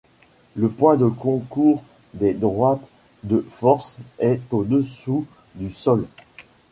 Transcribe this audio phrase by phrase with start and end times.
[0.55, 1.83] Le point de concours
[2.15, 2.89] des droites
[3.21, 6.07] de forces est au-dessous du sol.